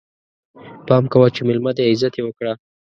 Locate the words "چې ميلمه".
1.35-1.71